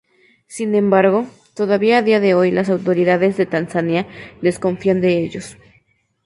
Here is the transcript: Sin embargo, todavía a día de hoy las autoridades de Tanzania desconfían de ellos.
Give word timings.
Sin 0.47 0.73
embargo, 0.73 1.27
todavía 1.53 1.99
a 1.99 2.01
día 2.01 2.19
de 2.19 2.33
hoy 2.33 2.49
las 2.49 2.71
autoridades 2.71 3.37
de 3.37 3.45
Tanzania 3.45 4.07
desconfían 4.41 4.99
de 4.99 5.19
ellos. 5.19 5.57